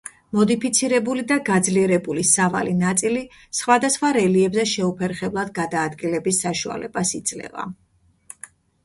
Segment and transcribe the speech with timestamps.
[0.35, 3.21] მოდიფიცირებული და გაძლიერებული სავალი ნაწილი
[3.57, 7.67] სხვადასხვა რელიეფზე შეუფერხებლად გადაადგილების საშუალებას იძლევა.